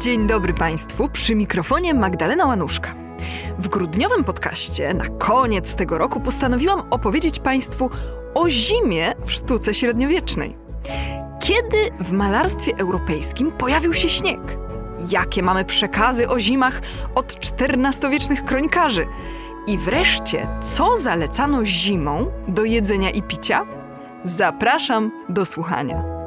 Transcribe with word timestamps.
Dzień 0.00 0.26
dobry 0.26 0.54
Państwu, 0.54 1.08
przy 1.08 1.34
mikrofonie 1.34 1.94
Magdalena 1.94 2.46
Łanuszka. 2.46 2.94
W 3.58 3.68
grudniowym 3.68 4.24
podcaście 4.24 4.94
na 4.94 5.08
koniec 5.08 5.74
tego 5.74 5.98
roku 5.98 6.20
postanowiłam 6.20 6.82
opowiedzieć 6.90 7.40
Państwu 7.40 7.90
o 8.34 8.50
zimie 8.50 9.12
w 9.24 9.32
sztuce 9.32 9.74
średniowiecznej. 9.74 10.56
Kiedy 11.40 11.76
w 12.00 12.12
malarstwie 12.12 12.72
europejskim 12.78 13.52
pojawił 13.52 13.94
się 13.94 14.08
śnieg? 14.08 14.40
Jakie 15.10 15.42
mamy 15.42 15.64
przekazy 15.64 16.28
o 16.28 16.40
zimach 16.40 16.80
od 17.14 17.36
XIV-wiecznych 17.60 18.44
kronikarzy? 18.44 19.06
I 19.66 19.78
wreszcie, 19.78 20.48
co 20.76 20.98
zalecano 20.98 21.64
zimą 21.64 22.30
do 22.48 22.64
jedzenia 22.64 23.10
i 23.10 23.22
picia? 23.22 23.66
Zapraszam 24.24 25.10
do 25.28 25.44
słuchania. 25.44 26.19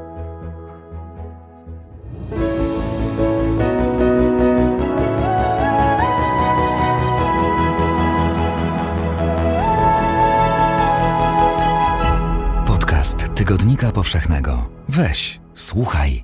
Tygodnika 13.43 13.91
Powszechnego. 13.91 14.69
Weź, 14.89 15.39
słuchaj. 15.53 16.23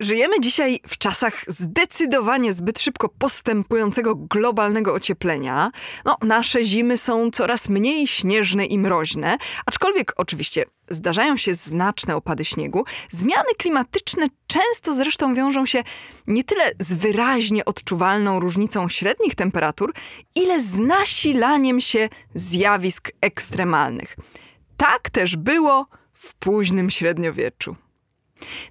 Żyjemy 0.00 0.40
dzisiaj 0.40 0.80
w 0.86 0.98
czasach 0.98 1.44
zdecydowanie 1.46 2.52
zbyt 2.52 2.80
szybko 2.80 3.08
postępującego 3.08 4.14
globalnego 4.14 4.94
ocieplenia. 4.94 5.70
No, 6.04 6.16
nasze 6.22 6.64
zimy 6.64 6.96
są 6.96 7.30
coraz 7.30 7.68
mniej 7.68 8.06
śnieżne 8.06 8.64
i 8.64 8.78
mroźne, 8.78 9.38
aczkolwiek 9.66 10.12
oczywiście 10.16 10.64
zdarzają 10.88 11.36
się 11.36 11.54
znaczne 11.54 12.16
opady 12.16 12.44
śniegu. 12.44 12.84
Zmiany 13.10 13.54
klimatyczne 13.58 14.26
często 14.46 14.94
zresztą 14.94 15.34
wiążą 15.34 15.66
się 15.66 15.82
nie 16.26 16.44
tyle 16.44 16.64
z 16.78 16.94
wyraźnie 16.94 17.64
odczuwalną 17.64 18.40
różnicą 18.40 18.88
średnich 18.88 19.34
temperatur, 19.34 19.94
ile 20.34 20.60
z 20.60 20.78
nasilaniem 20.78 21.80
się 21.80 22.08
zjawisk 22.34 23.12
ekstremalnych. 23.20 24.16
Tak 24.76 25.10
też 25.10 25.36
było 25.36 25.86
w 26.12 26.34
późnym 26.34 26.90
średniowieczu. 26.90 27.76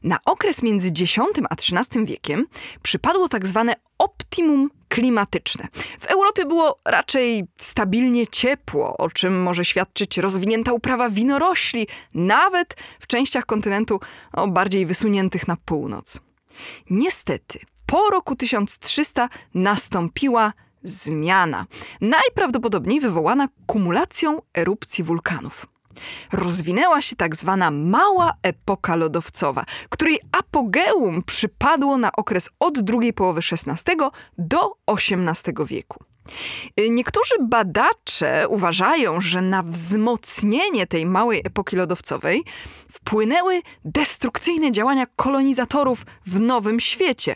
Na 0.03 0.19
okres 0.25 0.63
między 0.63 0.87
X 0.87 1.19
a 1.49 1.55
XIII 1.55 2.05
wiekiem 2.05 2.47
przypadło 2.81 3.29
tak 3.29 3.47
zwane 3.47 3.73
optimum 3.97 4.69
klimatyczne. 4.87 5.67
W 5.99 6.05
Europie 6.05 6.45
było 6.45 6.79
raczej 6.85 7.43
stabilnie 7.57 8.27
ciepło, 8.27 8.97
o 8.97 9.09
czym 9.09 9.41
może 9.43 9.65
świadczyć 9.65 10.17
rozwinięta 10.17 10.73
uprawa 10.73 11.09
winorośli, 11.09 11.87
nawet 12.13 12.75
w 12.99 13.07
częściach 13.07 13.45
kontynentu 13.45 13.99
bardziej 14.47 14.85
wysuniętych 14.85 15.47
na 15.47 15.57
północ. 15.65 16.19
Niestety, 16.89 17.59
po 17.85 18.09
roku 18.09 18.35
1300 18.35 19.29
nastąpiła 19.53 20.53
zmiana, 20.83 21.65
najprawdopodobniej 22.01 22.99
wywołana 22.99 23.47
kumulacją 23.67 24.41
erupcji 24.57 25.03
wulkanów 25.03 25.74
rozwinęła 26.31 27.01
się 27.01 27.15
tak 27.15 27.35
zwana 27.35 27.71
mała 27.71 28.33
epoka 28.43 28.95
lodowcowa, 28.95 29.63
której 29.89 30.19
apogeum 30.31 31.23
przypadło 31.23 31.97
na 31.97 32.11
okres 32.11 32.49
od 32.59 32.81
drugiej 32.81 33.13
połowy 33.13 33.41
XVI 33.51 33.95
do 34.37 34.71
XVIII 34.87 35.65
wieku. 35.65 36.03
Niektórzy 36.89 37.35
badacze 37.41 38.47
uważają, 38.47 39.21
że 39.21 39.41
na 39.41 39.63
wzmocnienie 39.63 40.87
tej 40.87 41.05
małej 41.05 41.41
epoki 41.43 41.75
lodowcowej 41.75 42.43
wpłynęły 42.91 43.61
destrukcyjne 43.85 44.71
działania 44.71 45.05
kolonizatorów 45.15 46.05
w 46.25 46.39
Nowym 46.39 46.79
Świecie. 46.79 47.35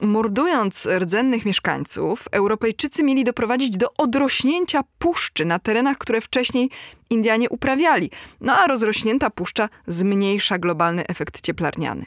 Mordując 0.00 0.88
rdzennych 0.98 1.44
mieszkańców, 1.44 2.24
Europejczycy 2.32 3.04
mieli 3.04 3.24
doprowadzić 3.24 3.76
do 3.76 3.86
odrośnięcia 3.98 4.82
puszczy 4.98 5.44
na 5.44 5.58
terenach, 5.58 5.98
które 5.98 6.20
wcześniej 6.20 6.70
Indianie 7.10 7.48
uprawiali. 7.48 8.10
No 8.40 8.58
a 8.58 8.66
rozrośnięta 8.66 9.30
puszcza 9.30 9.68
zmniejsza 9.86 10.58
globalny 10.58 11.06
efekt 11.06 11.40
cieplarniany. 11.40 12.06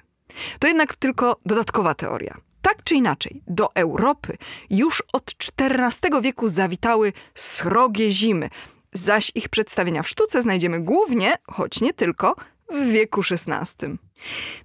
To 0.59 0.67
jednak 0.67 0.95
tylko 0.95 1.39
dodatkowa 1.45 1.93
teoria. 1.93 2.37
Tak 2.61 2.83
czy 2.83 2.95
inaczej, 2.95 3.41
do 3.47 3.75
Europy 3.75 4.37
już 4.69 5.03
od 5.13 5.35
XIV 5.59 6.21
wieku 6.21 6.47
zawitały 6.47 7.13
srogie 7.35 8.11
zimy, 8.11 8.49
zaś 8.93 9.31
ich 9.35 9.49
przedstawienia 9.49 10.03
w 10.03 10.09
sztuce 10.09 10.41
znajdziemy 10.41 10.79
głównie, 10.79 11.33
choć 11.51 11.81
nie 11.81 11.93
tylko, 11.93 12.35
w 12.71 12.91
wieku 12.91 13.21
XVI. 13.31 13.87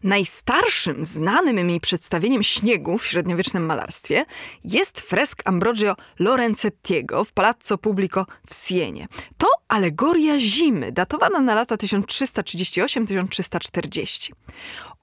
Najstarszym 0.03 1.05
znanym 1.05 1.67
mi 1.67 1.81
przedstawieniem 1.81 2.43
śniegu 2.43 2.99
w 2.99 3.06
średniowiecznym 3.06 3.67
malarstwie 3.67 4.25
jest 4.65 5.00
fresk 5.00 5.43
Ambrogio 5.44 5.97
Lorenzettiego 6.19 7.25
w 7.25 7.33
Palazzo 7.33 7.78
Pubblico 7.78 8.27
w 8.49 8.55
Sienie. 8.55 9.09
To 9.39 9.49
alegoria 9.69 10.39
zimy, 10.39 10.93
datowana 10.93 11.41
na 11.41 11.55
lata 11.55 11.77
1338-1340. 11.77 14.33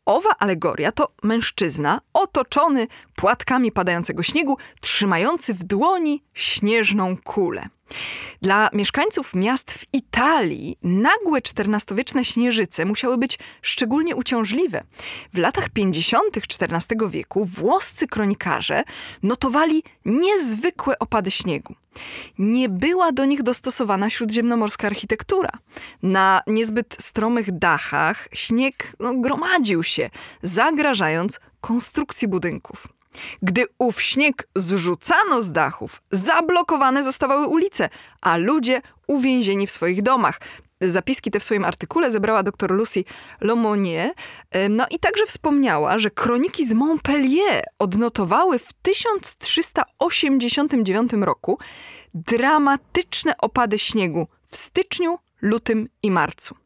Owa 0.06 0.30
alegoria 0.40 0.92
to 0.92 1.08
mężczyzna 1.24 2.02
otoczony 2.14 2.88
płatkami 3.16 3.72
padającego 3.72 4.24
śniegu, 4.24 4.58
trzymający 4.82 5.54
w 5.54 5.64
dłoni 5.64 6.24
śnieżną 6.34 7.18
kulę. 7.18 7.68
Dla 8.42 8.70
mieszkańców 8.74 9.34
miast 9.34 9.72
w 9.72 9.86
Italii 9.94 10.78
nagłe 10.84 11.40
XIV-wieczne 11.40 12.26
śnieżyce 12.26 12.86
musiały 12.86 13.18
być 13.18 13.40
szczególnie 13.62 14.16
uciążliwe. 14.16 14.84
W 15.34 15.38
latach 15.38 15.70
50. 15.70 16.38
XIV 16.38 17.10
wieku 17.10 17.46
włoscy 17.46 18.08
kronikarze 18.08 18.84
notowali 19.24 19.84
niezwykłe 20.06 21.00
opady 21.00 21.32
śniegu. 21.32 21.76
Nie 22.40 22.70
była 22.70 23.12
do 23.12 23.26
nich 23.26 23.44
dostosowana 23.44 24.10
śródziemnomorska 24.10 24.88
architektura. 24.88 25.52
Na 26.04 26.42
niezbyt 26.48 26.96
stromych 27.00 27.58
dachach 27.58 28.28
śnieg 28.34 28.94
no, 29.00 29.14
gromadził 29.14 29.84
się, 29.84 30.10
zagrażając 30.44 31.40
konstrukcji 31.62 32.28
budynków. 32.28 32.88
Gdy 33.42 33.66
ów 33.80 34.02
śnieg 34.02 34.48
zrzucano 34.56 35.42
z 35.42 35.52
dachów, 35.52 36.02
zablokowane 36.12 37.04
zostawały 37.04 37.48
ulice, 37.48 37.90
a 38.22 38.38
ludzie 38.38 38.82
uwięzieni 39.08 39.68
w 39.68 39.72
swoich 39.72 40.02
domach. 40.02 40.40
Zapiski 40.82 41.32
te 41.32 41.40
w 41.40 41.44
swoim 41.44 41.66
artykule 41.66 42.12
zebrała 42.12 42.44
dr 42.44 42.72
Lucy 42.72 43.04
Lomonier. 43.42 44.14
No 44.70 44.86
i 44.92 45.00
także 45.00 45.26
wspomniała, 45.26 46.00
że 46.00 46.10
kroniki 46.10 46.68
z 46.68 46.74
Montpellier 46.74 47.66
odnotowały 47.80 48.60
w 48.60 48.74
1389 48.82 51.12
roku 51.14 51.60
dramatyczne 52.14 53.38
opady 53.38 53.80
śniegu 53.80 54.28
w 54.48 54.58
styczniu, 54.58 55.20
lutym 55.42 55.90
i 56.04 56.12
marcu. 56.12 56.63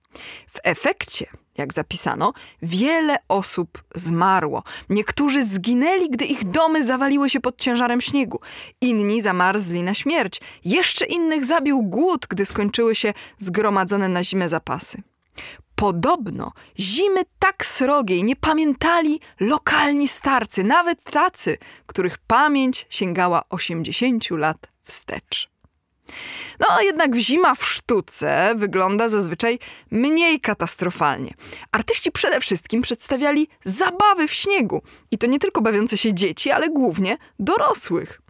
W 0.47 0.59
efekcie 0.63 1.27
jak 1.57 1.73
zapisano, 1.73 2.33
wiele 2.61 3.17
osób 3.27 3.83
zmarło. 3.95 4.63
Niektórzy 4.89 5.43
zginęli, 5.43 6.09
gdy 6.09 6.25
ich 6.25 6.43
domy 6.43 6.85
zawaliły 6.85 7.29
się 7.29 7.39
pod 7.39 7.61
ciężarem 7.61 8.01
śniegu. 8.01 8.39
Inni 8.81 9.21
zamarzli 9.21 9.83
na 9.83 9.93
śmierć. 9.93 10.41
Jeszcze 10.65 11.05
innych 11.05 11.45
zabił 11.45 11.83
głód, 11.83 12.25
gdy 12.29 12.45
skończyły 12.45 12.95
się 12.95 13.13
zgromadzone 13.37 14.09
na 14.09 14.23
zimę 14.23 14.49
zapasy. 14.49 15.01
Podobno 15.75 16.51
zimy 16.79 17.21
tak 17.39 17.65
srogiej 17.65 18.23
nie 18.23 18.35
pamiętali 18.35 19.19
lokalni 19.39 20.07
starcy, 20.07 20.63
nawet 20.63 21.03
tacy, 21.03 21.57
których 21.85 22.17
pamięć 22.17 22.85
sięgała 22.89 23.43
80 23.49 24.31
lat 24.31 24.57
wstecz. 24.83 25.56
No 26.59 26.81
jednak 26.81 27.15
zima 27.15 27.55
w 27.55 27.65
sztuce 27.65 28.53
wygląda 28.55 29.09
zazwyczaj 29.09 29.59
mniej 29.91 30.39
katastrofalnie. 30.39 31.33
Artyści 31.71 32.11
przede 32.11 32.39
wszystkim 32.39 32.81
przedstawiali 32.81 33.47
zabawy 33.65 34.27
w 34.27 34.33
śniegu. 34.33 34.81
I 35.11 35.17
to 35.17 35.27
nie 35.27 35.39
tylko 35.39 35.61
bawiące 35.61 35.97
się 35.97 36.13
dzieci, 36.13 36.51
ale 36.51 36.69
głównie 36.69 37.17
dorosłych. 37.39 38.21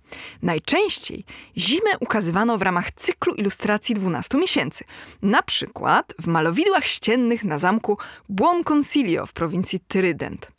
Najczęściej 0.42 1.26
zimę 1.58 1.90
ukazywano 2.00 2.58
w 2.58 2.62
ramach 2.62 2.92
cyklu 2.92 3.34
ilustracji 3.34 3.96
12 3.96 4.38
miesięcy. 4.38 4.84
Na 5.22 5.42
przykład 5.42 6.14
w 6.22 6.28
malowidłach 6.28 6.86
ściennych 6.86 7.44
na 7.44 7.60
zamku 7.60 7.98
Buon 8.30 8.64
Consiglio 8.64 9.26
w 9.26 9.34
prowincji 9.34 9.80
Tyrydent. 9.80 10.52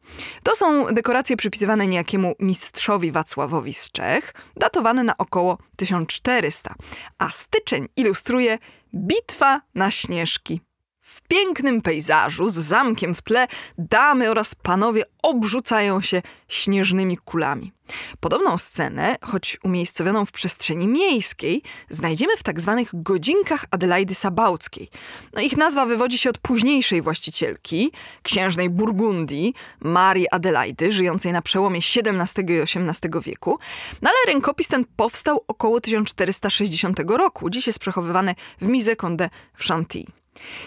To 0.43 0.55
są 0.55 0.87
dekoracje 0.87 1.37
przypisywane 1.37 1.89
niejakiemu 1.89 2.35
mistrzowi 2.41 3.13
Wacławowi 3.13 3.75
z 3.75 3.91
Czech, 3.91 4.35
datowane 4.57 5.05
na 5.05 5.17
około 5.17 5.59
1400, 5.77 6.75
a 7.19 7.31
styczeń 7.31 7.89
ilustruje 7.97 8.59
Bitwa 8.95 9.61
na 9.75 9.91
Śnieżki. 9.91 10.68
W 11.09 11.23
pięknym 11.23 11.83
pejzażu 11.83 12.49
z 12.49 12.55
zamkiem 12.55 13.15
w 13.15 13.23
tle 13.23 13.47
damy 13.79 14.31
oraz 14.31 14.55
panowie 14.55 15.03
obrzucają 15.23 16.01
się 16.01 16.23
śnieżnymi 16.49 17.17
kulami. 17.17 17.73
Podobną 18.21 18.59
scenę, 18.59 19.17
choć 19.23 19.59
umiejscowioną 19.63 20.25
w 20.25 20.33
przestrzeni 20.33 20.87
miejskiej, 20.87 21.63
znajdziemy 21.91 22.37
w 22.37 22.43
tak 22.43 22.61
zwanych 22.61 22.91
godzinkach 22.93 23.65
Adelaidy 23.71 24.15
Sabałckiej. 24.15 24.91
No, 25.35 25.41
ich 25.41 25.57
nazwa 25.57 25.87
wywodzi 25.87 26.19
się 26.19 26.31
od 26.31 26.39
późniejszej 26.39 27.03
właścicielki, 27.03 27.93
księżnej 28.23 28.71
Burgundii, 28.71 29.55
Marii 29.81 30.31
Adelaidy, 30.31 30.93
żyjącej 30.93 31.33
na 31.33 31.43
przełomie 31.43 31.79
XVII 31.79 32.45
i 32.49 32.61
XVIII 32.61 33.23
wieku. 33.23 33.59
No 34.03 34.11
ale 34.11 34.33
rękopis 34.33 34.69
ten 34.69 34.85
powstał 34.97 35.45
około 35.49 35.81
1460 35.81 37.01
roku. 37.09 37.51
Dziś 37.51 37.67
jest 37.67 37.79
przechowywany 37.79 38.35
w 38.61 38.67
Musée 38.67 38.97
Condé 38.97 39.29
w 39.55 39.65
Chantilly. 39.65 40.19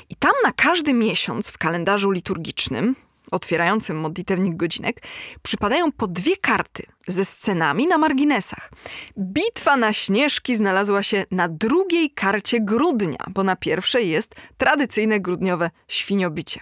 I 0.10 0.16
tam 0.16 0.34
na 0.44 0.52
każdy 0.52 0.94
miesiąc 0.94 1.52
w 1.52 1.58
kalendarzu 1.58 2.12
liturgicznym, 2.12 2.96
otwierającym 3.32 4.00
modlitewnik 4.00 4.56
godzinek, 4.56 5.02
przypadają 5.42 5.92
po 5.92 6.08
dwie 6.08 6.38
karty 6.38 6.84
ze 7.08 7.26
scenami 7.26 7.88
na 7.88 7.98
marginesach. 7.98 8.72
Bitwa 9.18 9.78
na 9.78 9.94
Śnieżki 9.94 10.56
znalazła 10.56 11.04
się 11.04 11.26
na 11.32 11.48
drugiej 11.50 12.12
karcie 12.12 12.60
grudnia, 12.62 13.18
bo 13.30 13.44
na 13.44 13.56
pierwszej 13.56 14.10
jest 14.10 14.36
tradycyjne 14.58 15.20
grudniowe 15.20 15.70
świniobicie. 15.88 16.62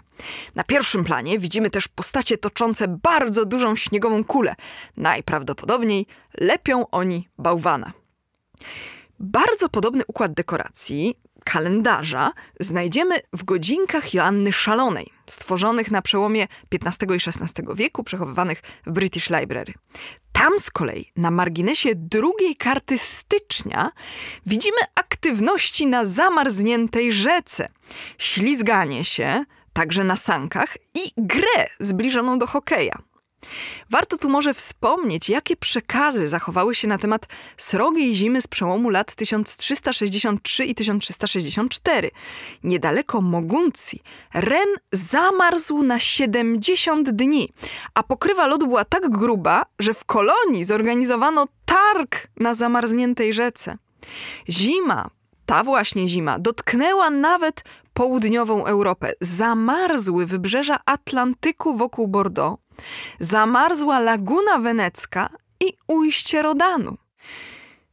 Na 0.56 0.64
pierwszym 0.64 1.04
planie 1.04 1.40
widzimy 1.40 1.70
też 1.70 1.88
postacie 1.88 2.38
toczące 2.38 2.88
bardzo 2.88 3.46
dużą 3.46 3.76
śniegową 3.76 4.24
kulę. 4.24 4.56
Najprawdopodobniej 4.98 6.06
lepią 6.38 6.90
oni 6.90 7.28
bałwana. 7.38 7.92
Bardzo 9.20 9.70
podobny 9.70 10.04
układ 10.08 10.34
dekoracji 10.34 11.16
kalendarza 11.46 12.32
znajdziemy 12.60 13.16
w 13.34 13.44
godzinkach 13.44 14.14
Joanny 14.14 14.54
Szalonej, 14.54 15.08
stworzonych 15.26 15.92
na 15.92 16.02
przełomie 16.02 16.48
XV 16.72 17.06
i 17.16 17.30
XVI 17.30 17.64
wieku, 17.76 18.04
przechowywanych 18.04 18.62
w 18.86 18.92
British 18.92 19.30
Library. 19.30 19.74
Tam 20.32 20.60
z 20.60 20.72
kolei 20.72 21.06
na 21.16 21.32
marginesie 21.32 21.90
drugiej 21.96 22.56
karty 22.56 22.98
stycznia 22.98 23.92
widzimy 24.46 24.78
aktywności 24.96 25.88
na 25.88 26.06
zamarzniętej 26.06 27.14
rzece, 27.14 27.68
ślizganie 28.18 29.06
się, 29.06 29.46
także 29.74 30.04
na 30.04 30.16
sankach 30.16 30.78
i 30.96 31.12
grę 31.18 31.66
zbliżoną 31.80 32.40
do 32.40 32.48
hokeja. 32.48 33.09
Warto 33.90 34.18
tu 34.18 34.30
może 34.30 34.54
wspomnieć, 34.54 35.30
jakie 35.30 35.56
przekazy 35.56 36.28
zachowały 36.28 36.76
się 36.76 36.88
na 36.88 36.98
temat 36.98 37.26
srogiej 37.58 38.16
zimy 38.16 38.42
z 38.42 38.48
przełomu 38.48 38.90
lat 38.90 39.16
1363 39.16 40.66
i 40.66 40.76
1364. 40.76 42.12
Niedaleko 42.64 43.22
Moguncji 43.22 44.04
Ren 44.34 44.68
zamarzł 44.92 45.84
na 45.84 46.00
70 46.00 47.10
dni, 47.10 47.54
a 47.94 48.04
pokrywa 48.04 48.48
lodu 48.48 48.68
była 48.68 48.86
tak 48.86 49.10
gruba, 49.10 49.66
że 49.80 49.94
w 49.94 50.06
kolonii 50.06 50.64
zorganizowano 50.64 51.48
targ 51.66 52.28
na 52.38 52.54
zamarzniętej 52.54 53.34
rzece. 53.34 53.78
Zima, 54.50 55.10
ta 55.46 55.64
właśnie 55.64 56.08
zima, 56.08 56.40
dotknęła 56.40 57.10
nawet 57.10 57.64
południową 58.00 58.66
Europę. 58.66 59.12
Zamarzły 59.22 60.26
wybrzeża 60.26 60.80
Atlantyku 60.86 61.78
wokół 61.78 62.08
Bordeaux 62.08 62.62
zamarzła 63.20 64.00
Laguna 64.00 64.60
Wenecka 64.60 65.30
i 65.60 65.74
ujście 65.88 66.42
Rodanu. 66.42 66.98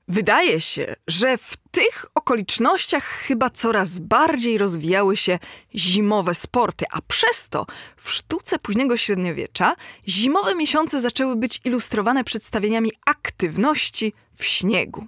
Wydaje 0.09 0.61
się, 0.61 0.97
że 1.07 1.39
w 1.39 1.57
tych 1.71 2.07
okolicznościach 2.15 3.05
chyba 3.05 3.51
coraz 3.51 3.99
bardziej 3.99 4.59
rozwijały 4.59 5.17
się 5.17 5.39
zimowe 5.75 6.35
sporty, 6.35 6.85
a 6.91 7.03
przez 7.03 7.49
to 7.49 7.67
w 7.97 8.11
sztuce 8.11 8.59
późnego 8.59 8.97
średniowiecza 8.97 9.77
zimowe 10.09 10.55
miesiące 10.55 11.01
zaczęły 11.01 11.37
być 11.37 11.61
ilustrowane 11.65 12.25
przedstawieniami 12.25 12.93
aktywności 13.07 14.13
w 14.35 14.45
śniegu. 14.45 15.07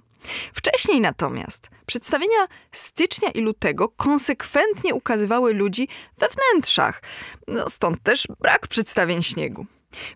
Wcześniej 0.53 1.01
natomiast 1.01 1.69
przedstawienia 1.85 2.47
stycznia 2.71 3.29
i 3.29 3.41
lutego 3.41 3.89
konsekwentnie 3.89 4.95
ukazywały 4.95 5.53
ludzi 5.53 5.87
we 6.17 6.27
wnętrzach, 6.29 7.01
no 7.47 7.69
stąd 7.69 8.03
też 8.03 8.27
brak 8.39 8.67
przedstawień 8.67 9.23
śniegu. 9.23 9.65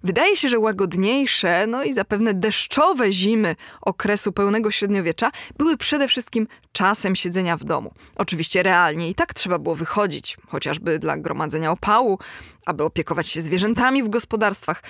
Wydaje 0.04 0.38
się, 0.38 0.50
że 0.50 0.60
łagodniejsze, 0.60 1.68
no 1.68 1.84
i 1.84 1.94
zapewne 1.94 2.34
deszczowe 2.34 3.12
zimy 3.12 3.56
okresu 3.82 4.32
pełnego 4.32 4.72
średniowiecza 4.72 5.32
były 5.58 5.78
przede 5.78 6.08
wszystkim 6.08 6.48
czasem 6.72 7.16
siedzenia 7.16 7.58
w 7.58 7.64
domu. 7.64 7.94
Oczywiście 8.16 8.64
realnie 8.64 9.10
i 9.10 9.16
tak 9.16 9.34
trzeba 9.34 9.60
było 9.60 9.76
wychodzić, 9.76 10.38
chociażby 10.48 11.00
dla 11.00 11.18
gromadzenia 11.18 11.72
opału, 11.72 12.20
aby 12.66 12.84
opiekować 12.84 13.30
się 13.30 13.42
zwierzętami 13.42 14.04
w 14.04 14.10
gospodarstwach, 14.10 14.84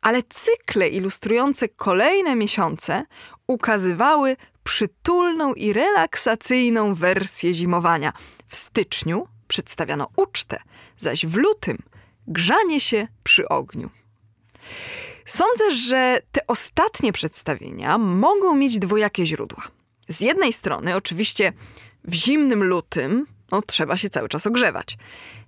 ale 0.00 0.22
cykle 0.22 0.88
ilustrujące 0.88 1.68
kolejne 1.68 2.36
miesiące 2.36 3.04
ukazywały 3.50 4.36
przytulną 4.64 5.54
i 5.54 5.72
relaksacyjną 5.72 6.94
wersję 6.94 7.54
zimowania. 7.54 8.12
W 8.46 8.56
styczniu 8.56 9.28
przedstawiano 9.48 10.08
ucztę, 10.16 10.60
zaś 10.98 11.26
w 11.26 11.34
lutym 11.36 11.78
grzanie 12.26 12.80
się 12.80 13.08
przy 13.22 13.48
ogniu. 13.48 13.90
Sądzę, 15.26 15.72
że 15.72 16.18
te 16.32 16.46
ostatnie 16.46 17.12
przedstawienia 17.12 17.98
mogą 17.98 18.56
mieć 18.56 18.78
dwojakie 18.78 19.26
źródła. 19.26 19.62
Z 20.08 20.20
jednej 20.20 20.52
strony, 20.52 20.96
oczywiście, 20.96 21.52
w 22.04 22.14
zimnym 22.14 22.64
lutym 22.64 23.26
no, 23.52 23.62
trzeba 23.62 23.96
się 23.96 24.10
cały 24.10 24.28
czas 24.28 24.46
ogrzewać. 24.46 24.98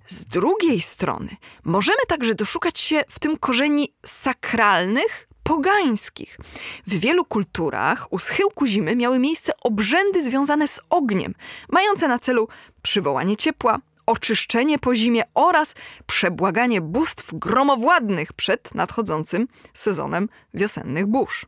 Z 0.06 0.24
drugiej 0.24 0.80
strony, 0.80 1.36
możemy 1.64 2.00
także 2.08 2.34
doszukać 2.34 2.80
się 2.80 3.04
w 3.08 3.18
tym 3.18 3.36
korzeni 3.36 3.94
sakralnych, 4.06 5.28
pogańskich. 5.42 6.38
W 6.86 6.94
wielu 6.98 7.24
kulturach 7.24 8.12
u 8.12 8.18
schyłku 8.18 8.66
zimy 8.66 8.96
miały 8.96 9.18
miejsce 9.18 9.52
obrzędy 9.62 10.22
związane 10.22 10.68
z 10.68 10.80
ogniem, 10.90 11.34
mające 11.68 12.08
na 12.08 12.18
celu 12.18 12.48
przywołanie 12.82 13.36
ciepła, 13.36 13.78
oczyszczenie 14.06 14.78
po 14.78 14.94
zimie 14.94 15.22
oraz 15.34 15.74
przebłaganie 16.06 16.80
bóstw 16.80 17.30
gromowładnych 17.32 18.32
przed 18.32 18.74
nadchodzącym 18.74 19.48
sezonem 19.74 20.28
wiosennych 20.54 21.06
burz. 21.06 21.46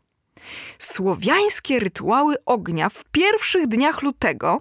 Słowiańskie 0.78 1.80
rytuały 1.80 2.34
ognia 2.46 2.88
w 2.88 3.04
pierwszych 3.04 3.66
dniach 3.66 4.02
lutego 4.02 4.60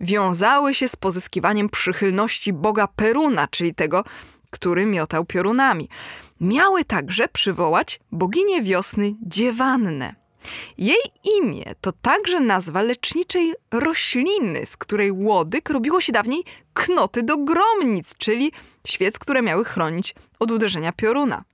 wiązały 0.00 0.74
się 0.74 0.88
z 0.88 0.96
pozyskiwaniem 0.96 1.68
przychylności 1.68 2.52
boga 2.52 2.86
Peruna, 2.86 3.48
czyli 3.48 3.74
tego, 3.74 4.04
który 4.50 4.86
miotał 4.86 5.24
piorunami. 5.24 5.88
Miały 6.42 6.84
także 6.84 7.28
przywołać 7.28 8.00
boginię 8.12 8.62
wiosny 8.62 9.14
Dziewannę. 9.22 10.14
Jej 10.78 11.02
imię 11.38 11.74
to 11.80 11.92
także 11.92 12.40
nazwa 12.40 12.82
leczniczej 12.82 13.54
rośliny, 13.70 14.66
z 14.66 14.76
której 14.76 15.12
łodyg 15.12 15.70
robiło 15.70 16.00
się 16.00 16.12
dawniej 16.12 16.44
knoty 16.72 17.22
do 17.22 17.36
gromnic, 17.36 18.16
czyli 18.16 18.52
świec, 18.86 19.18
które 19.18 19.42
miały 19.42 19.64
chronić 19.64 20.14
od 20.38 20.50
uderzenia 20.50 20.92
pioruna. 20.92 21.44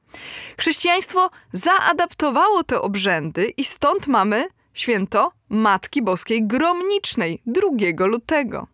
Chrześcijaństwo 0.58 1.30
zaadaptowało 1.52 2.64
te 2.64 2.80
obrzędy 2.80 3.52
i 3.56 3.64
stąd 3.64 4.06
mamy 4.06 4.48
święto 4.74 5.32
Matki 5.48 6.02
Boskiej 6.02 6.46
Gromnicznej 6.46 7.42
2 7.46 8.06
lutego. 8.06 8.66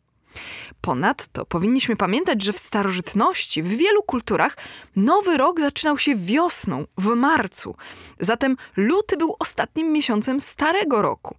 Ponadto 0.84 1.44
powinniśmy 1.44 1.96
pamiętać, 1.96 2.42
że 2.42 2.52
w 2.52 2.58
starożytności, 2.58 3.62
w 3.62 3.68
wielu 3.68 4.02
kulturach, 4.02 4.56
nowy 4.96 5.36
rok 5.36 5.60
zaczynał 5.60 5.98
się 5.98 6.16
wiosną, 6.16 6.84
w 6.98 7.04
marcu. 7.04 7.76
Zatem 8.20 8.56
luty 8.76 9.16
był 9.16 9.36
ostatnim 9.38 9.92
miesiącem 9.92 10.40
starego 10.40 11.02
roku. 11.02 11.36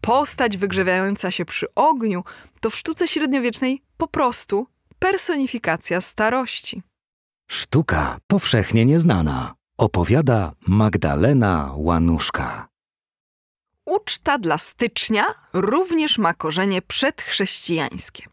Postać 0.00 0.56
wygrzewiająca 0.56 1.30
się 1.30 1.44
przy 1.44 1.66
ogniu 1.74 2.24
to 2.60 2.70
w 2.70 2.76
sztuce 2.76 3.08
średniowiecznej 3.08 3.82
po 3.96 4.08
prostu 4.08 4.66
personifikacja 4.98 6.00
starości. 6.00 6.82
Sztuka 7.50 8.18
powszechnie 8.26 8.86
nieznana. 8.86 9.54
Opowiada 9.78 10.52
Magdalena 10.66 11.72
Łanuszka. 11.76 12.68
Uczta 13.86 14.38
dla 14.38 14.58
stycznia 14.58 15.34
również 15.52 16.18
ma 16.18 16.34
korzenie 16.34 16.82
przedchrześcijańskie. 16.82 18.24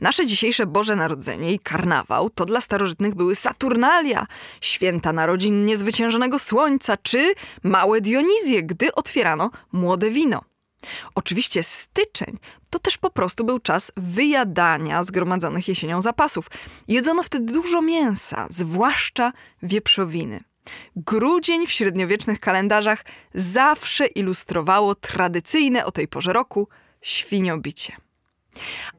Nasze 0.00 0.26
dzisiejsze 0.26 0.66
Boże 0.66 0.96
Narodzenie 0.96 1.52
i 1.52 1.58
karnawał 1.58 2.30
to 2.30 2.44
dla 2.44 2.60
starożytnych 2.60 3.14
były 3.14 3.34
Saturnalia, 3.34 4.26
święta 4.60 5.12
narodzin 5.12 5.64
niezwyciężonego 5.64 6.38
słońca 6.38 6.96
czy 6.96 7.34
małe 7.62 8.00
Dionizje, 8.00 8.62
gdy 8.62 8.94
otwierano 8.94 9.50
młode 9.72 10.10
wino. 10.10 10.44
Oczywiście 11.14 11.62
styczeń 11.62 12.38
to 12.70 12.78
też 12.78 12.98
po 12.98 13.10
prostu 13.10 13.44
był 13.44 13.58
czas 13.58 13.92
wyjadania 13.96 15.02
zgromadzonych 15.02 15.68
jesienią 15.68 16.00
zapasów. 16.00 16.46
Jedzono 16.88 17.22
wtedy 17.22 17.52
dużo 17.52 17.82
mięsa, 17.82 18.46
zwłaszcza 18.50 19.32
wieprzowiny. 19.62 20.44
Grudzień 20.96 21.66
w 21.66 21.70
średniowiecznych 21.70 22.40
kalendarzach 22.40 23.04
zawsze 23.34 24.06
ilustrowało 24.06 24.94
tradycyjne 24.94 25.86
o 25.86 25.90
tej 25.90 26.08
porze 26.08 26.32
roku 26.32 26.68
świniobicie. 27.02 27.96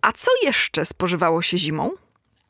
A 0.02 0.12
co 0.12 0.32
jeszcze 0.44 0.86
spożywało 0.86 1.42
się 1.42 1.58
zimą? 1.58 1.92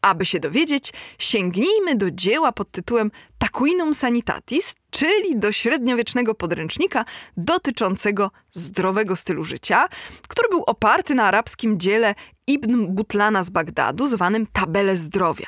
Aby 0.02 0.26
się 0.26 0.40
dowiedzieć, 0.40 0.94
sięgnijmy 1.18 1.96
do 1.96 2.12
dzieła 2.12 2.52
pod 2.52 2.72
tytułem 2.72 3.12
Taquinum 3.38 3.94
Sanitatis, 3.94 4.76
czyli 4.90 5.40
do 5.40 5.52
średniowiecznego 5.52 6.36
podręcznika 6.36 7.06
dotyczącego 7.38 8.32
zdrowego 8.52 9.16
stylu 9.16 9.44
życia, 9.44 9.88
który 10.28 10.50
był 10.50 10.64
oparty 10.64 11.16
na 11.16 11.24
arabskim 11.24 11.80
dziele 11.80 12.16
Ibn 12.50 12.88
Butlana 12.88 13.44
z 13.44 13.50
Bagdadu, 13.50 14.08
zwanym 14.08 14.48
Tabele 14.54 14.96
Zdrowia. 14.96 15.48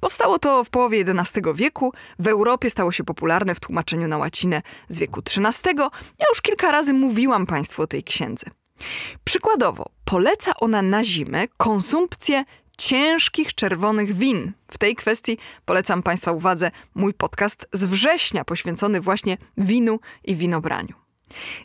Powstało 0.00 0.38
to 0.38 0.64
w 0.64 0.70
połowie 0.70 1.04
XI 1.20 1.40
wieku, 1.54 1.92
w 2.18 2.26
Europie 2.26 2.70
stało 2.70 2.92
się 2.92 3.04
popularne 3.04 3.54
w 3.54 3.60
tłumaczeniu 3.60 4.08
na 4.08 4.18
łacinę 4.18 4.62
z 4.88 4.98
wieku 4.98 5.20
XIII. 5.20 5.76
Ja 6.18 6.26
już 6.28 6.42
kilka 6.42 6.72
razy 6.72 6.94
mówiłam 6.94 7.46
Państwu 7.46 7.82
o 7.82 7.86
tej 7.86 8.04
księdze. 8.04 8.50
Przykładowo, 9.24 9.86
poleca 10.04 10.52
ona 10.60 10.82
na 10.82 11.04
zimę 11.04 11.48
konsumpcję 11.56 12.44
ciężkich 12.78 13.54
czerwonych 13.54 14.14
win. 14.14 14.52
W 14.70 14.78
tej 14.78 14.96
kwestii 14.96 15.38
polecam 15.64 16.02
Państwa 16.02 16.32
uwadze 16.32 16.70
mój 16.94 17.14
podcast 17.14 17.68
z 17.72 17.84
września 17.84 18.44
poświęcony 18.44 19.00
właśnie 19.00 19.36
winu 19.56 20.00
i 20.24 20.36
winobraniu. 20.36 20.94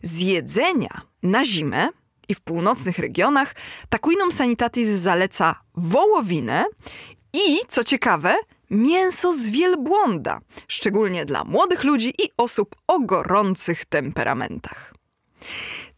Z 0.03 0.21
jedzenia 0.21 1.01
na 1.23 1.45
zimę 1.45 1.89
i 2.29 2.35
w 2.35 2.41
północnych 2.41 2.99
regionach 2.99 3.55
Taquinum 3.89 4.31
Sanitatis 4.31 4.87
zaleca 4.87 5.55
wołowinę 5.75 6.65
i, 7.33 7.57
co 7.67 7.83
ciekawe, 7.83 8.35
mięso 8.69 9.33
z 9.33 9.47
wielbłąda, 9.47 10.39
szczególnie 10.67 11.25
dla 11.25 11.43
młodych 11.43 11.83
ludzi 11.83 12.09
i 12.09 12.29
osób 12.37 12.75
o 12.87 12.99
gorących 12.99 13.85
temperamentach. 13.85 14.93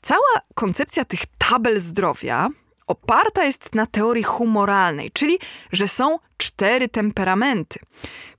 Cała 0.01 0.41
koncepcja 0.55 1.05
tych 1.05 1.19
tabel 1.38 1.81
zdrowia 1.81 2.50
oparta 2.88 3.45
jest 3.45 3.75
na 3.75 3.86
teorii 3.86 4.24
humoralnej, 4.24 5.12
czyli 5.12 5.39
że 5.71 5.88
są 5.88 6.19
cztery 6.38 6.88
temperamenty, 6.88 7.79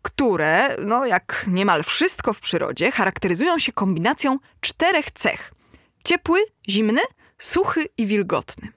które, 0.03 0.77
no 0.87 1.07
jak 1.07 1.45
niemal 1.49 1.85
wszystko 1.85 2.33
w 2.33 2.41
przyrodzie, 2.41 2.93
charakteryzują 2.93 3.59
się 3.59 3.73
kombinacją 3.73 4.39
czterech 4.61 5.11
cech: 5.11 5.53
ciepły, 6.05 6.41
zimny, 6.69 7.01
suchy 7.41 7.87
i 7.99 8.07
wilgotny. 8.07 8.69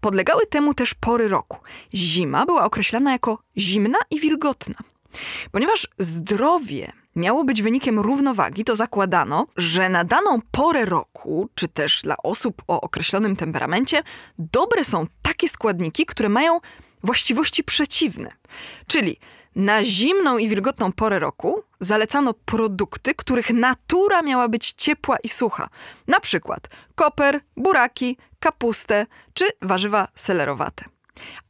Podlegały 0.00 0.46
temu 0.46 0.74
też 0.74 0.94
pory 0.94 1.28
roku. 1.28 1.58
Zima 1.94 2.46
była 2.46 2.64
określana 2.64 3.12
jako 3.12 3.38
zimna 3.58 3.98
i 4.10 4.20
wilgotna. 4.20 4.74
Ponieważ 5.52 5.88
zdrowie 5.98 6.92
miało 7.16 7.44
być 7.44 7.62
wynikiem 7.62 8.00
równowagi, 8.00 8.64
to 8.64 8.76
zakładano, 8.76 9.46
że 9.56 9.88
na 9.88 10.04
daną 10.04 10.38
porę 10.50 10.84
roku, 10.84 11.48
czy 11.54 11.68
też 11.68 12.02
dla 12.02 12.16
osób 12.16 12.62
o 12.68 12.80
określonym 12.80 13.36
temperamencie, 13.36 14.02
dobre 14.38 14.84
są 14.84 15.06
takie 15.22 15.48
składniki, 15.48 16.06
które 16.06 16.28
mają 16.28 16.60
właściwości 17.02 17.64
przeciwne. 17.64 18.32
Czyli 18.86 19.18
na 19.56 19.84
zimną 19.84 20.38
i 20.38 20.48
wilgotną 20.48 20.92
porę 20.92 21.18
roku 21.18 21.62
zalecano 21.80 22.34
produkty, 22.34 23.14
których 23.14 23.50
natura 23.50 24.22
miała 24.22 24.48
być 24.48 24.72
ciepła 24.72 25.16
i 25.22 25.28
sucha. 25.28 25.68
Na 26.06 26.20
przykład 26.20 26.68
koper, 26.94 27.40
buraki, 27.56 28.16
kapustę 28.40 29.06
czy 29.34 29.44
warzywa 29.62 30.08
selerowate. 30.14 30.84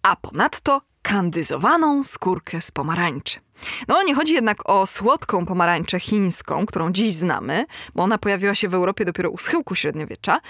A 0.02 0.17
ponadto 0.17 0.81
kandyzowaną 1.02 2.02
skórkę 2.02 2.61
z 2.61 2.71
pomarańczy. 2.71 3.40
No, 3.88 4.03
nie 4.03 4.15
chodzi 4.15 4.35
jednak 4.35 4.71
o 4.71 4.87
słodką 4.87 5.47
pomarańczę 5.47 6.00
chińską, 6.00 6.67
którą 6.67 6.93
dziś 6.93 7.15
znamy, 7.15 7.65
bo 7.95 8.03
ona 8.03 8.19
pojawiła 8.19 8.55
się 8.55 8.69
w 8.69 8.75
Europie 8.75 9.05
dopiero 9.05 9.31
u 9.31 9.38
schyłku 9.38 9.75
średniowiecza. 9.75 10.41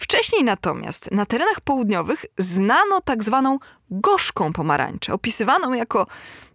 Wcześniej 0.00 0.44
natomiast 0.44 1.12
na 1.12 1.26
terenach 1.26 1.60
południowych 1.60 2.24
znano 2.38 3.00
tak 3.00 3.24
zwaną 3.24 3.58
gorzką 3.90 4.52
pomarańczę, 4.52 5.12
opisywaną 5.12 5.72
jako 5.72 6.06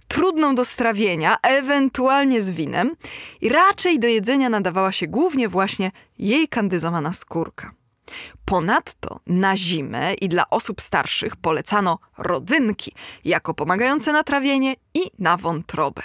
trudną 0.08 0.56
do 0.56 0.66
strawienia, 0.66 1.38
ewentualnie 1.42 2.42
z 2.42 2.52
winem, 2.52 2.96
i 3.42 3.50
raczej 3.50 4.00
do 4.00 4.08
jedzenia 4.08 4.50
nadawała 4.50 4.92
się 4.92 5.08
głównie 5.08 5.50
właśnie 5.50 5.92
jej 6.20 6.48
kandyzowana 6.48 7.14
skórka. 7.14 7.83
Ponadto 8.46 9.20
na 9.28 9.58
zimę 9.58 10.14
i 10.14 10.30
dla 10.30 10.50
osób 10.50 10.82
starszych 10.82 11.36
polecano 11.36 12.00
rodzynki 12.18 12.92
jako 13.26 13.54
pomagające 13.54 14.12
na 14.12 14.24
trawienie 14.24 14.76
i 14.94 15.02
na 15.20 15.38
wątrobę. 15.38 16.02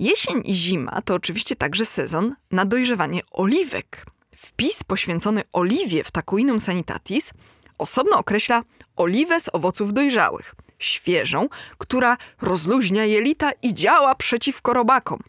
Jesień 0.00 0.42
i 0.44 0.54
zima 0.54 1.02
to 1.02 1.14
oczywiście 1.14 1.56
także 1.56 1.84
sezon 1.84 2.34
na 2.50 2.64
dojrzewanie 2.64 3.20
oliwek. 3.30 4.06
Wpis 4.36 4.84
poświęcony 4.84 5.42
oliwie 5.52 6.04
w 6.04 6.10
Takuinum 6.10 6.60
Sanitatis 6.60 7.32
osobno 7.78 8.16
określa 8.18 8.62
oliwę 8.96 9.40
z 9.40 9.50
owoców 9.52 9.92
dojrzałych, 9.92 10.54
świeżą, 10.78 11.48
która 11.78 12.16
rozluźnia 12.40 13.04
jelita 13.04 13.50
i 13.62 13.74
działa 13.74 14.14
przeciwko 14.14 14.72
robakom. 14.72 15.20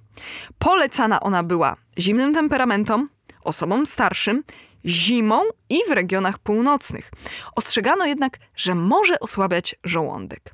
Polecana 0.59 1.19
ona 1.19 1.43
była 1.43 1.75
zimnym 1.97 2.33
temperamentom, 2.33 3.09
osobom 3.43 3.85
starszym 3.85 4.43
zimą 4.85 5.41
i 5.69 5.79
w 5.87 5.91
regionach 5.91 6.39
północnych. 6.39 7.11
Ostrzegano 7.55 8.05
jednak, 8.05 8.39
że 8.55 8.75
może 8.75 9.19
osłabiać 9.19 9.75
żołądek. 9.83 10.53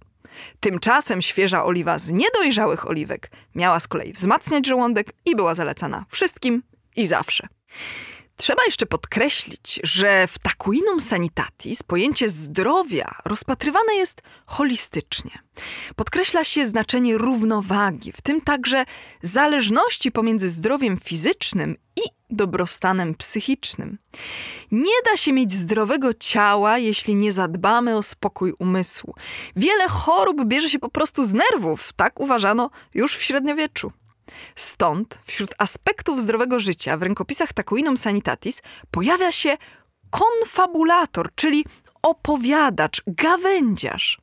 Tymczasem 0.59 1.21
świeża 1.21 1.65
oliwa 1.65 1.99
z 1.99 2.11
niedojrzałych 2.11 2.89
oliwek 2.89 3.31
miała 3.55 3.79
z 3.79 3.87
kolei 3.87 4.13
wzmacniać 4.13 4.67
żołądek 4.67 5.13
i 5.25 5.35
była 5.35 5.55
zalecana 5.55 6.05
wszystkim 6.09 6.63
i 6.95 7.07
zawsze. 7.07 7.47
Trzeba 8.39 8.65
jeszcze 8.65 8.85
podkreślić, 8.85 9.79
że 9.83 10.27
w 10.27 10.39
takuinum 10.39 10.99
sanitatis 10.99 11.83
pojęcie 11.83 12.29
zdrowia 12.29 13.15
rozpatrywane 13.25 13.95
jest 13.95 14.21
holistycznie. 14.45 15.31
Podkreśla 15.95 16.43
się 16.43 16.65
znaczenie 16.65 17.17
równowagi, 17.17 18.11
w 18.11 18.21
tym 18.21 18.41
także 18.41 18.85
zależności 19.21 20.11
pomiędzy 20.11 20.49
zdrowiem 20.49 20.97
fizycznym 20.97 21.75
i 21.95 22.18
dobrostanem 22.29 23.15
psychicznym. 23.15 23.97
Nie 24.71 25.01
da 25.05 25.17
się 25.17 25.33
mieć 25.33 25.53
zdrowego 25.53 26.13
ciała, 26.13 26.77
jeśli 26.77 27.15
nie 27.15 27.31
zadbamy 27.31 27.97
o 27.97 28.03
spokój 28.03 28.53
umysłu. 28.59 29.13
Wiele 29.55 29.87
chorób 29.87 30.45
bierze 30.45 30.69
się 30.69 30.79
po 30.79 30.89
prostu 30.89 31.25
z 31.25 31.33
nerwów, 31.33 31.93
tak 31.93 32.19
uważano 32.19 32.69
już 32.93 33.15
w 33.15 33.23
średniowieczu. 33.23 33.91
Stąd 34.55 35.21
wśród 35.25 35.55
aspektów 35.57 36.21
zdrowego 36.21 36.59
życia 36.59 36.97
w 36.97 37.03
rękopisach 37.03 37.53
Takuinum 37.53 37.97
Sanitatis 37.97 38.61
pojawia 38.91 39.31
się 39.31 39.57
konfabulator, 40.09 41.29
czyli 41.35 41.65
opowiadacz, 42.01 43.01
gawędziarz. 43.07 44.18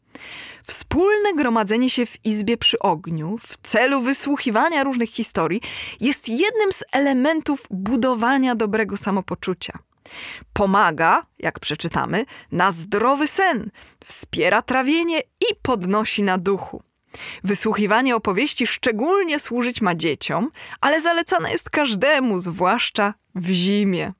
Wspólne 0.67 1.35
gromadzenie 1.35 1.91
się 1.91 2.07
w 2.07 2.25
izbie 2.25 2.57
przy 2.57 2.79
ogniu 2.79 3.39
w 3.43 3.57
celu 3.63 4.03
wysłuchiwania 4.03 4.85
różnych 4.85 5.11
historii 5.11 5.61
jest 6.01 6.29
jednym 6.29 6.73
z 6.73 6.85
elementów 6.93 7.67
budowania 7.71 8.55
dobrego 8.55 8.97
samopoczucia. 8.97 9.79
Pomaga, 10.53 11.27
jak 11.39 11.61
przeczytamy, 11.61 12.25
na 12.53 12.71
zdrowy 12.71 13.27
sen, 13.27 13.71
wspiera 14.05 14.63
trawienie 14.63 15.19
i 15.21 15.55
podnosi 15.63 16.23
na 16.23 16.39
duchu. 16.39 16.83
Wysłuchiwanie 17.45 18.17
opowieści 18.17 18.67
szczególnie 18.67 19.39
służyć 19.39 19.81
ma 19.81 19.95
dzieciom, 19.95 20.51
ale 20.81 21.01
zalecane 21.01 21.53
jest 21.53 21.71
każdemu, 21.71 22.39
zwłaszcza 22.39 23.15
w 23.35 23.51
zimie. 23.51 24.13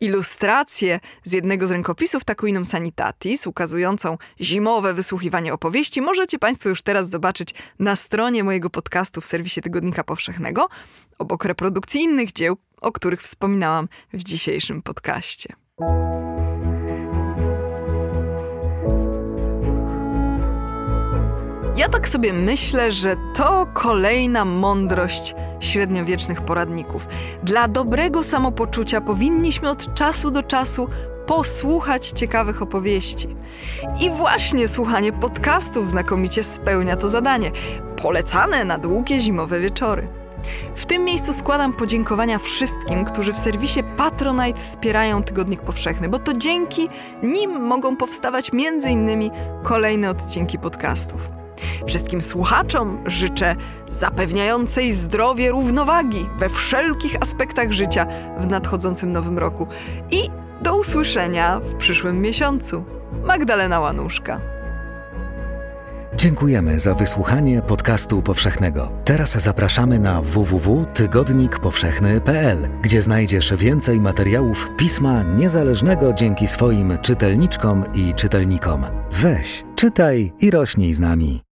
Ilustrację 0.00 1.00
z 1.24 1.32
jednego 1.32 1.66
z 1.66 1.70
rękopisów 1.70 2.24
Takuinum 2.24 2.64
Sanitatis, 2.64 3.46
ukazującą 3.46 4.18
zimowe 4.40 4.94
wysłuchiwanie 4.94 5.52
opowieści, 5.54 6.00
możecie 6.00 6.38
Państwo 6.38 6.68
już 6.68 6.82
teraz 6.82 7.08
zobaczyć 7.08 7.54
na 7.78 7.96
stronie 7.96 8.44
mojego 8.44 8.70
podcastu 8.70 9.20
w 9.20 9.26
serwisie 9.26 9.60
Tygodnika 9.60 10.04
Powszechnego, 10.04 10.68
obok 11.18 11.44
reprodukcji 11.44 12.00
innych 12.00 12.32
dzieł, 12.32 12.56
o 12.80 12.92
których 12.92 13.22
wspominałam 13.22 13.88
w 14.12 14.22
dzisiejszym 14.22 14.82
podcaście. 14.82 15.54
Ja 21.76 21.88
tak 21.88 22.08
sobie 22.08 22.32
myślę, 22.32 22.92
że 22.92 23.16
to 23.34 23.66
kolejna 23.74 24.44
mądrość 24.44 25.34
średniowiecznych 25.60 26.42
poradników. 26.42 27.06
Dla 27.42 27.68
dobrego 27.68 28.24
samopoczucia 28.24 29.00
powinniśmy 29.00 29.70
od 29.70 29.94
czasu 29.94 30.30
do 30.30 30.42
czasu 30.42 30.88
posłuchać 31.26 32.08
ciekawych 32.08 32.62
opowieści. 32.62 33.36
I 34.00 34.10
właśnie 34.10 34.68
słuchanie 34.68 35.12
podcastów 35.12 35.90
znakomicie 35.90 36.42
spełnia 36.42 36.96
to 36.96 37.08
zadanie, 37.08 37.50
polecane 38.02 38.64
na 38.64 38.78
długie 38.78 39.20
zimowe 39.20 39.60
wieczory. 39.60 40.08
W 40.74 40.86
tym 40.86 41.04
miejscu 41.04 41.32
składam 41.32 41.72
podziękowania 41.72 42.38
wszystkim, 42.38 43.04
którzy 43.04 43.32
w 43.32 43.38
serwisie 43.38 43.82
Patronite 43.96 44.60
wspierają 44.60 45.22
Tygodnik 45.22 45.60
Powszechny, 45.60 46.08
bo 46.08 46.18
to 46.18 46.32
dzięki 46.32 46.88
nim 47.22 47.60
mogą 47.60 47.96
powstawać 47.96 48.50
m.in. 48.54 49.30
kolejne 49.62 50.10
odcinki 50.10 50.58
podcastów. 50.58 51.45
Wszystkim 51.86 52.22
słuchaczom 52.22 52.98
życzę 53.06 53.56
zapewniającej 53.88 54.92
zdrowie 54.92 55.50
równowagi 55.50 56.28
we 56.38 56.48
wszelkich 56.48 57.16
aspektach 57.20 57.72
życia 57.72 58.06
w 58.38 58.46
nadchodzącym 58.46 59.12
nowym 59.12 59.38
roku 59.38 59.66
i 60.10 60.30
do 60.62 60.76
usłyszenia 60.76 61.60
w 61.60 61.74
przyszłym 61.74 62.20
miesiącu. 62.20 62.84
Magdalena 63.24 63.80
Łanuszka. 63.80 64.40
Dziękujemy 66.16 66.80
za 66.80 66.94
wysłuchanie 66.94 67.62
podcastu 67.62 68.22
powszechnego. 68.22 68.92
Teraz 69.04 69.42
zapraszamy 69.42 69.98
na 69.98 70.22
www.tygodnikpowszechny.pl, 70.22 72.68
gdzie 72.82 73.02
znajdziesz 73.02 73.54
więcej 73.56 74.00
materiałów 74.00 74.68
pisma 74.76 75.22
niezależnego 75.22 76.12
dzięki 76.12 76.46
swoim 76.46 76.98
czytelniczkom 77.02 77.84
i 77.94 78.14
czytelnikom. 78.14 78.84
Weź, 79.12 79.64
czytaj 79.74 80.32
i 80.40 80.50
rośnij 80.50 80.94
z 80.94 81.00
nami. 81.00 81.45